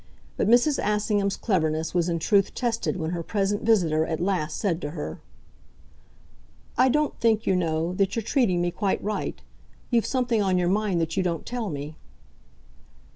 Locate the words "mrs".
0.47-0.79